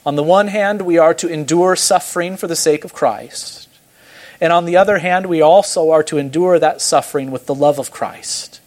[0.06, 3.68] On the one hand, we are to endure suffering for the sake of Christ.
[4.42, 7.78] And on the other hand, we also are to endure that suffering with the love
[7.78, 8.60] of Christ,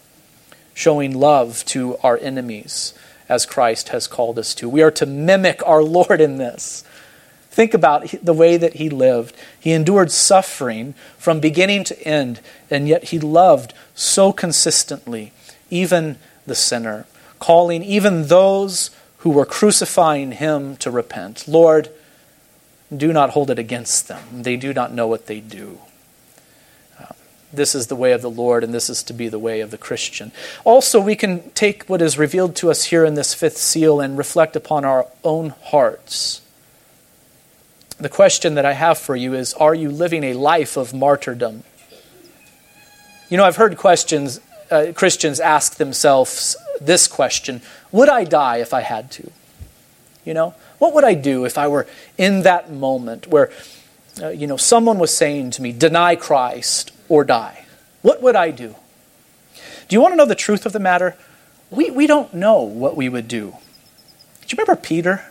[0.73, 2.93] showing love to our enemies
[3.27, 4.69] as Christ has called us to.
[4.69, 6.85] We are to mimic our Lord in this.
[7.49, 9.35] Think about the way that he lived.
[9.59, 15.33] He endured suffering from beginning to end, and yet he loved so consistently,
[15.69, 17.05] even the sinner,
[17.39, 21.47] calling even those who were crucifying him to repent.
[21.47, 21.89] Lord,
[22.97, 24.43] do not hold it against them.
[24.43, 25.79] They do not know what they do.
[26.99, 27.13] Uh,
[27.51, 29.71] this is the way of the Lord, and this is to be the way of
[29.71, 30.31] the Christian.
[30.63, 34.17] Also, we can take what is revealed to us here in this fifth seal and
[34.17, 36.41] reflect upon our own hearts.
[37.97, 41.63] The question that I have for you is Are you living a life of martyrdom?
[43.29, 48.73] You know, I've heard questions, uh, Christians ask themselves this question Would I die if
[48.73, 49.31] I had to?
[50.25, 53.51] You know, what would I do if I were in that moment where,
[54.21, 57.65] uh, you know, someone was saying to me, deny Christ or die?
[58.01, 58.75] What would I do?
[59.87, 61.15] Do you want to know the truth of the matter?
[61.69, 63.51] We, we don't know what we would do.
[64.47, 65.25] Do you remember Peter?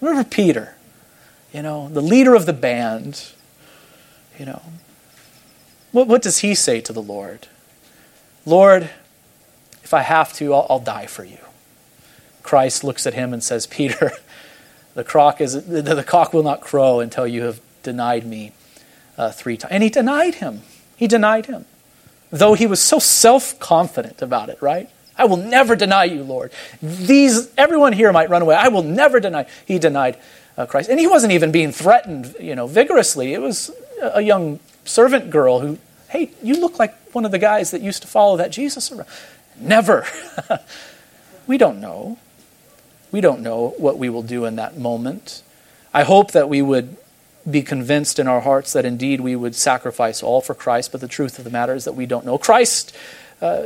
[0.00, 0.74] Remember Peter?
[1.52, 3.32] You know, the leader of the band.
[4.38, 4.62] You know,
[5.92, 7.48] what, what does he say to the Lord?
[8.46, 8.90] Lord,
[9.84, 11.38] if I have to, I'll, I'll die for you.
[12.42, 14.12] Christ looks at him and says, Peter,
[14.94, 18.52] the, cock, is, the, the cock will not crow until you have denied me
[19.18, 19.72] uh, three times.
[19.72, 20.62] And he denied him.
[20.96, 21.64] He denied him.
[22.30, 24.88] Though he was so self confident about it, right?
[25.16, 26.52] I will never deny you, Lord.
[26.82, 28.54] These, everyone here might run away.
[28.54, 29.46] I will never deny.
[29.66, 30.16] He denied
[30.56, 30.88] uh, Christ.
[30.88, 33.34] And he wasn't even being threatened, you know, vigorously.
[33.34, 35.78] It was a young servant girl who,
[36.08, 39.08] hey, you look like one of the guys that used to follow that Jesus around.
[39.58, 40.06] Never.
[41.46, 42.18] we don't know.
[43.12, 45.42] We don't know what we will do in that moment.
[45.94, 46.96] I hope that we would
[47.48, 51.08] be convinced in our hearts that indeed we would sacrifice all for Christ, but the
[51.08, 52.38] truth of the matter is that we don't know.
[52.38, 52.96] Christ
[53.40, 53.64] uh,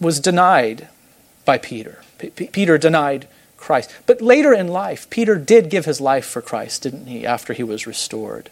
[0.00, 0.88] was denied
[1.44, 2.00] by Peter.
[2.18, 3.92] P- Peter denied Christ.
[4.06, 7.62] But later in life, Peter did give his life for Christ, didn't he, after he
[7.62, 8.50] was restored?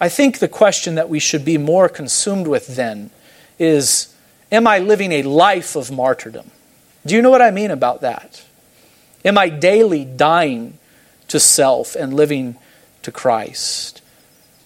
[0.00, 3.10] I think the question that we should be more consumed with then
[3.58, 4.08] is
[4.50, 6.50] Am I living a life of martyrdom?
[7.06, 8.44] Do you know what I mean about that?
[9.24, 10.78] Am I daily dying
[11.28, 12.56] to self and living
[13.02, 14.00] to Christ.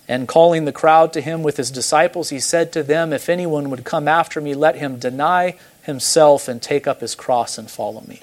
[0.09, 3.71] And calling the crowd to him with his disciples, he said to them, If anyone
[3.71, 8.03] would come after me, let him deny himself and take up his cross and follow
[8.03, 8.21] me.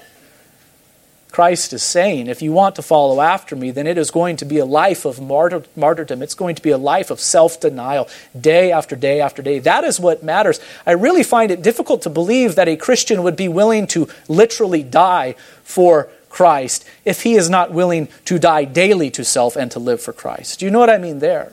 [1.30, 4.44] Christ is saying, if you want to follow after me, then it is going to
[4.44, 6.22] be a life of martyr- martyrdom.
[6.22, 8.08] It's going to be a life of self denial,
[8.38, 9.58] day after day after day.
[9.58, 10.60] That is what matters.
[10.86, 14.84] I really find it difficult to believe that a Christian would be willing to literally
[14.84, 19.78] die for Christ if he is not willing to die daily to self and to
[19.78, 20.58] live for Christ.
[20.58, 21.52] Do you know what I mean there?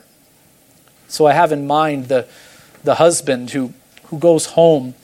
[1.07, 2.27] So I have in mind the,
[2.83, 3.73] the husband who,
[4.05, 4.95] who goes home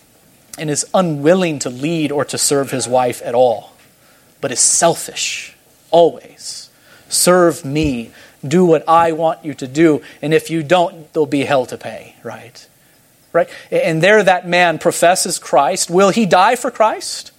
[0.58, 3.78] and is unwilling to lead or to serve his wife at all
[4.42, 5.56] but is selfish,
[5.92, 6.70] always.
[7.10, 8.12] Serve me.
[8.48, 10.02] Do what I want you to do.
[10.22, 12.68] And if you don't, there'll be hell to pay, right?
[13.34, 13.50] Right?
[13.72, 15.90] And there that man professes Christ.
[15.90, 17.32] Will he die for Christ?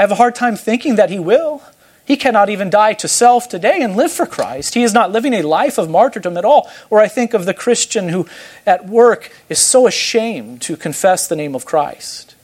[0.00, 1.62] I, have a hard time thinking that he will.
[2.06, 4.72] He cannot even die to self today and live for Christ.
[4.72, 6.70] He is not living a life of martyrdom at all.
[6.88, 8.26] Or I think of the Christian who
[8.66, 12.34] at work is so ashamed to confess the name of Christ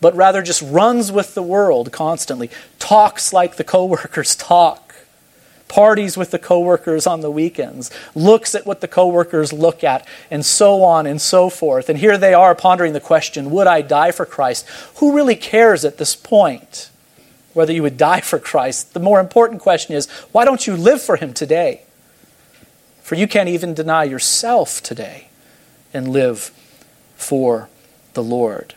[0.00, 4.94] but rather just runs with the world constantly, talks like the coworkers talk,
[5.68, 10.44] parties with the coworkers on the weekends, looks at what the coworkers look at, and
[10.44, 11.88] so on and so forth.
[11.88, 14.66] And here they are pondering the question, would I die for Christ?
[14.96, 16.90] Who really cares at this point
[17.52, 18.94] whether you would die for Christ?
[18.94, 21.82] The more important question is, why don't you live for him today?
[23.02, 25.28] For you can't even deny yourself today
[25.92, 26.52] and live
[27.16, 27.68] for
[28.14, 28.74] the Lord.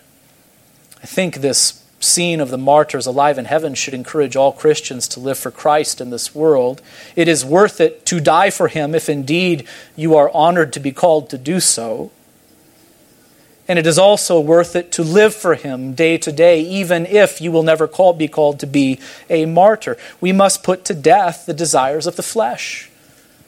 [1.01, 5.19] I think this scene of the martyrs alive in heaven should encourage all Christians to
[5.19, 6.81] live for Christ in this world.
[7.15, 10.91] It is worth it to die for him if indeed you are honored to be
[10.91, 12.11] called to do so.
[13.67, 17.39] And it is also worth it to live for him day to day, even if
[17.39, 18.99] you will never call, be called to be
[19.29, 19.97] a martyr.
[20.19, 22.89] We must put to death the desires of the flesh.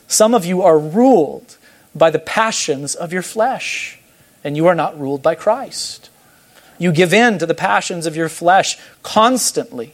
[0.07, 1.57] Some of you are ruled
[1.93, 3.99] by the passions of your flesh,
[4.43, 6.09] and you are not ruled by Christ.
[6.77, 9.93] You give in to the passions of your flesh constantly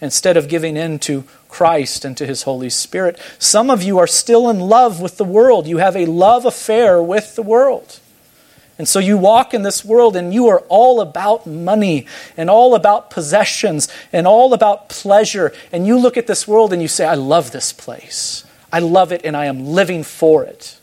[0.00, 3.20] instead of giving in to Christ and to His Holy Spirit.
[3.38, 5.66] Some of you are still in love with the world.
[5.66, 8.00] You have a love affair with the world.
[8.78, 12.06] And so you walk in this world and you are all about money
[12.36, 15.52] and all about possessions and all about pleasure.
[15.72, 18.44] And you look at this world and you say, I love this place.
[18.72, 20.78] I love it and I am living for it.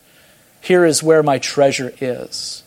[0.60, 2.64] Here is where my treasure is.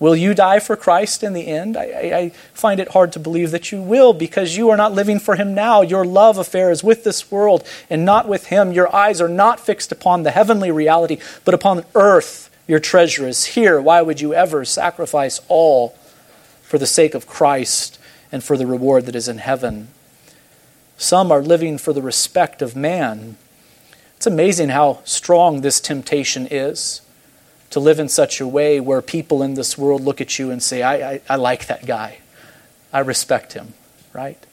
[0.00, 1.76] Will you die for Christ in the end?
[1.76, 5.18] I, I, find it hard to believe that you will because you are not living
[5.18, 5.82] for Him now.
[5.82, 8.72] Your love affair is with this world and not with Him.
[8.72, 12.47] Your eyes are not fixed upon the heavenly reality, but upon earth.
[12.68, 13.80] Your treasure is here.
[13.80, 15.96] Why would you ever sacrifice all
[16.62, 17.98] for the sake of Christ
[18.30, 19.88] and for the reward that is in heaven?
[20.98, 23.36] Some are living for the respect of man.
[24.16, 27.00] It's amazing how strong this temptation is
[27.70, 30.62] to live in such a way where people in this world look at you and
[30.62, 32.18] say, I, I, I like that guy.
[32.92, 33.74] I respect him,
[34.12, 34.44] right?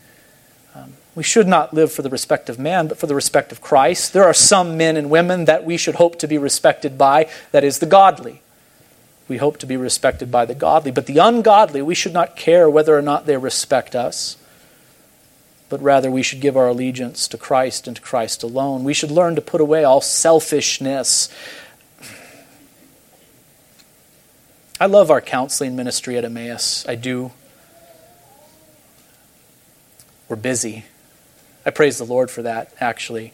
[1.15, 4.13] We should not live for the respect of man, but for the respect of Christ.
[4.13, 7.63] There are some men and women that we should hope to be respected by, that
[7.63, 8.41] is, the godly.
[9.27, 10.91] We hope to be respected by the godly.
[10.91, 14.37] But the ungodly, we should not care whether or not they respect us,
[15.69, 18.83] but rather we should give our allegiance to Christ and to Christ alone.
[18.83, 21.29] We should learn to put away all selfishness
[24.79, 26.85] I love our counseling ministry at Emmaus.
[26.87, 27.31] I do.
[30.27, 30.83] We're busy.
[31.65, 33.33] I praise the Lord for that, actually.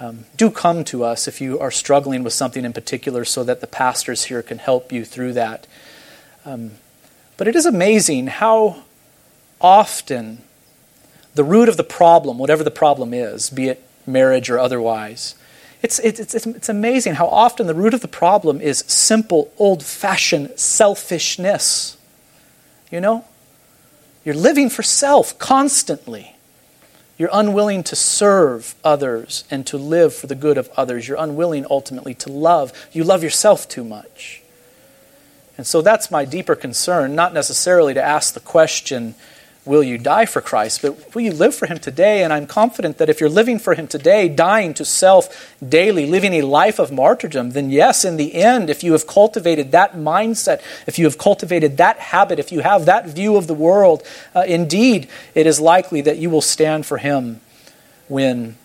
[0.00, 3.60] Um, do come to us if you are struggling with something in particular so that
[3.60, 5.66] the pastors here can help you through that.
[6.44, 6.72] Um,
[7.36, 8.82] but it is amazing how
[9.60, 10.42] often
[11.34, 15.36] the root of the problem, whatever the problem is, be it marriage or otherwise,
[15.82, 19.84] it's, it's, it's, it's amazing how often the root of the problem is simple, old
[19.84, 21.96] fashioned selfishness.
[22.90, 23.24] You know?
[24.24, 26.31] You're living for self constantly.
[27.22, 31.06] You're unwilling to serve others and to live for the good of others.
[31.06, 32.72] You're unwilling ultimately to love.
[32.90, 34.42] You love yourself too much.
[35.56, 39.14] And so that's my deeper concern, not necessarily to ask the question,
[39.64, 42.24] will you die for Christ, but will you live for Him today?
[42.24, 46.34] And I'm confident that if you're living for Him today, dying to self daily, living
[46.34, 50.60] a life of martyrdom, then yes, in the end, if you have cultivated that mindset,
[50.86, 54.02] if you have cultivated that habit, if you have that view of the world,
[54.34, 57.40] uh, indeed, it is likely that you will stand for Him
[58.08, 58.56] when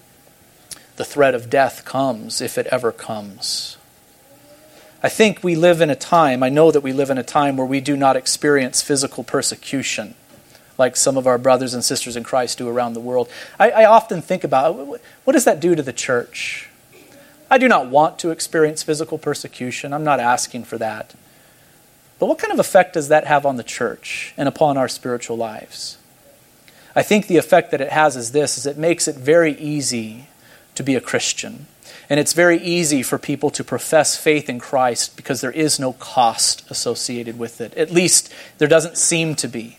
[0.95, 3.78] the threat of death comes, if it ever comes.
[5.04, 7.56] I think we live in a time, I know that we live in a time
[7.56, 10.16] where we do not experience physical persecution
[10.78, 13.30] like some of our brothers and sisters in Christ do around the world.
[13.60, 16.70] I, I often think about what does that do to the church?
[17.50, 19.94] I do not want to experience physical persecution.
[19.94, 21.16] I'm not asking for that.
[22.20, 25.38] But what kind of effect does that have on the church and upon our spiritual
[25.38, 25.98] lives?
[26.96, 30.28] I think the effect that it has is this is it makes it very easy
[30.76, 31.68] to be a Christian.
[32.10, 35.94] And it's very easy for people to profess faith in Christ because there is no
[35.94, 37.74] cost associated with it.
[37.76, 39.78] At least there doesn't seem to be.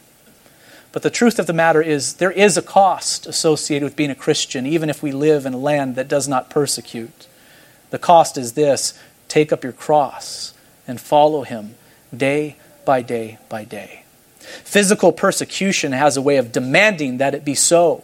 [0.93, 4.14] But the truth of the matter is, there is a cost associated with being a
[4.14, 7.26] Christian, even if we live in a land that does not persecute.
[7.91, 10.55] The cost is this take up your cross
[10.86, 11.74] and follow him
[12.16, 14.05] day by day by day.
[14.39, 18.03] Physical persecution has a way of demanding that it be so.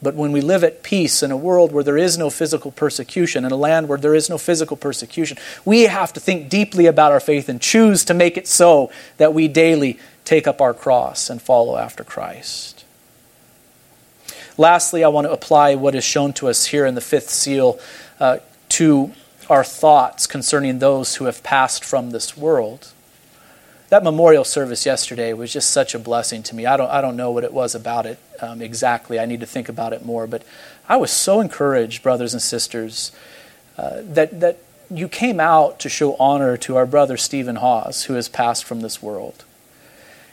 [0.00, 3.44] But when we live at peace in a world where there is no physical persecution,
[3.44, 7.10] in a land where there is no physical persecution, we have to think deeply about
[7.10, 11.28] our faith and choose to make it so that we daily take up our cross
[11.28, 12.84] and follow after Christ.
[14.56, 17.80] Lastly, I want to apply what is shown to us here in the fifth seal
[18.20, 18.38] uh,
[18.70, 19.12] to
[19.48, 22.92] our thoughts concerning those who have passed from this world.
[23.88, 26.66] That memorial service yesterday was just such a blessing to me.
[26.66, 29.18] I don't, I don't know what it was about it um, exactly.
[29.18, 30.26] I need to think about it more.
[30.26, 30.42] But
[30.88, 33.12] I was so encouraged, brothers and sisters,
[33.78, 34.58] uh, that, that
[34.90, 38.82] you came out to show honor to our brother Stephen Hawes, who has passed from
[38.82, 39.44] this world.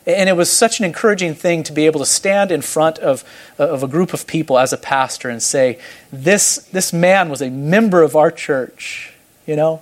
[0.06, 3.24] And it was such an encouraging thing to be able to stand in front of,
[3.58, 5.80] of a group of people as a pastor and say,
[6.12, 9.14] this, this man was a member of our church,
[9.48, 9.82] you know?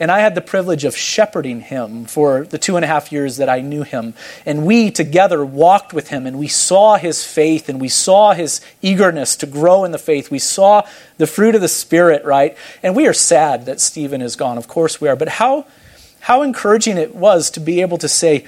[0.00, 3.38] And I had the privilege of shepherding him for the two and a half years
[3.38, 4.14] that I knew him.
[4.46, 8.60] And we together walked with him and we saw his faith and we saw his
[8.80, 10.30] eagerness to grow in the faith.
[10.30, 10.86] We saw
[11.16, 12.56] the fruit of the Spirit, right?
[12.80, 14.56] And we are sad that Stephen is gone.
[14.56, 15.16] Of course we are.
[15.16, 15.66] But how,
[16.20, 18.44] how encouraging it was to be able to say,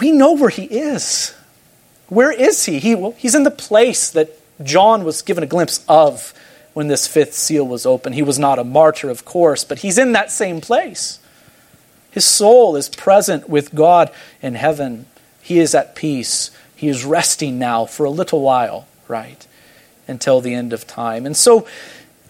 [0.00, 1.34] we know where he is.
[2.08, 2.78] Where is he?
[2.78, 6.34] he well, he's in the place that John was given a glimpse of
[6.74, 8.12] when this fifth seal was open.
[8.12, 11.18] He was not a martyr, of course, but he's in that same place.
[12.10, 14.10] His soul is present with God
[14.40, 15.06] in heaven.
[15.40, 16.50] He is at peace.
[16.76, 19.46] He is resting now for a little while, right?
[20.06, 21.26] Until the end of time.
[21.26, 21.66] And so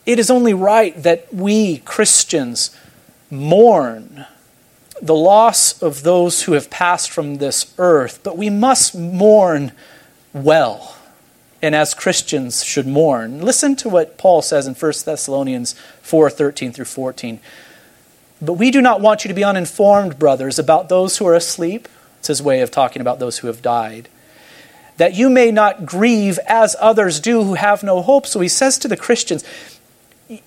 [0.07, 2.77] it is only right that we Christians
[3.31, 4.27] mourn
[5.01, 9.73] the loss of those who have passed from this earth, but we must mourn
[10.33, 10.97] well
[11.63, 13.41] and as Christians should mourn.
[13.41, 17.41] Listen to what Paul says in 1 Thessalonians 4 13 through 14.
[18.43, 21.89] But we do not want you to be uninformed, brothers, about those who are asleep.
[22.19, 24.09] It's his way of talking about those who have died.
[24.97, 28.27] That you may not grieve as others do who have no hope.
[28.27, 29.45] So he says to the Christians,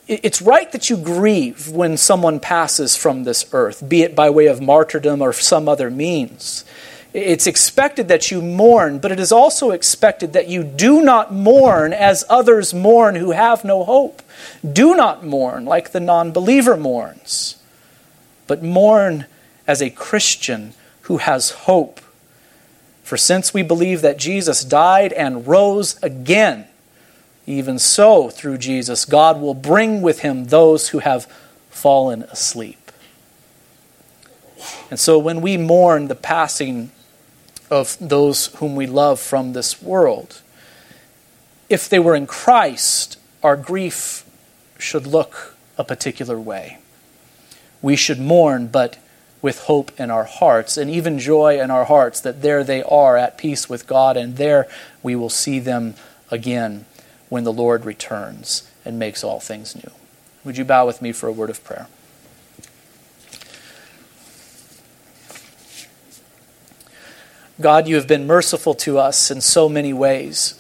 [0.07, 4.47] it's right that you grieve when someone passes from this earth, be it by way
[4.47, 6.65] of martyrdom or some other means.
[7.15, 11.93] It's expected that you mourn, but it is also expected that you do not mourn
[11.93, 14.21] as others mourn who have no hope.
[14.69, 17.55] Do not mourn like the non believer mourns,
[18.47, 19.27] but mourn
[19.65, 22.01] as a Christian who has hope.
[23.01, 26.67] For since we believe that Jesus died and rose again,
[27.47, 31.31] even so, through Jesus, God will bring with him those who have
[31.69, 32.91] fallen asleep.
[34.91, 36.91] And so when we mourn the passing
[37.75, 40.41] of those whom we love from this world.
[41.69, 44.25] If they were in Christ, our grief
[44.77, 46.77] should look a particular way.
[47.81, 48.97] We should mourn, but
[49.41, 53.17] with hope in our hearts, and even joy in our hearts that there they are
[53.17, 54.69] at peace with God, and there
[55.03, 55.95] we will see them
[56.31, 56.85] again
[57.27, 59.91] when the Lord returns and makes all things new.
[60.45, 61.87] Would you bow with me for a word of prayer?
[67.59, 70.59] God, you have been merciful to us in so many ways.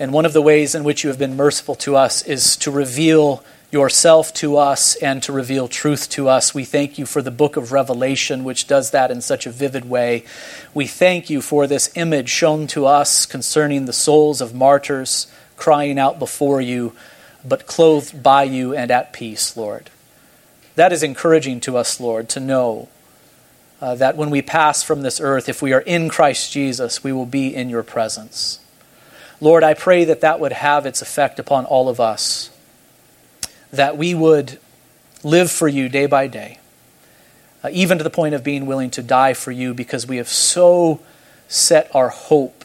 [0.00, 2.72] And one of the ways in which you have been merciful to us is to
[2.72, 6.52] reveal yourself to us and to reveal truth to us.
[6.52, 9.88] We thank you for the book of Revelation, which does that in such a vivid
[9.88, 10.24] way.
[10.74, 16.00] We thank you for this image shown to us concerning the souls of martyrs crying
[16.00, 16.94] out before you,
[17.44, 19.88] but clothed by you and at peace, Lord.
[20.74, 22.88] That is encouraging to us, Lord, to know
[23.84, 27.12] uh, that when we pass from this earth, if we are in Christ Jesus, we
[27.12, 28.58] will be in your presence.
[29.42, 32.48] Lord, I pray that that would have its effect upon all of us,
[33.70, 34.58] that we would
[35.22, 36.60] live for you day by day,
[37.62, 40.30] uh, even to the point of being willing to die for you because we have
[40.30, 41.02] so
[41.46, 42.64] set our hope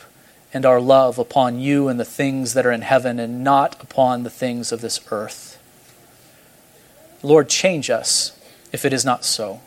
[0.53, 4.23] and our love upon you and the things that are in heaven and not upon
[4.23, 5.59] the things of this earth.
[7.21, 8.39] Lord, change us
[8.71, 9.59] if it is not so.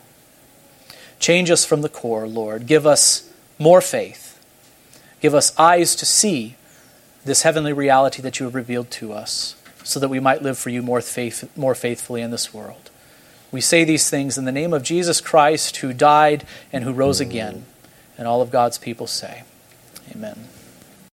[1.23, 2.67] Change us from the core, Lord.
[2.67, 4.43] Give us more faith.
[5.21, 6.57] Give us eyes to see
[7.23, 9.55] this heavenly reality that you have revealed to us,
[9.85, 12.91] so that we might live for you more, faith, more faithfully in this world.
[13.53, 17.21] We say these things in the name of Jesus Christ, who died and who rose
[17.21, 17.67] again.
[18.17, 19.43] And all of God's people say,
[20.13, 20.49] Amen.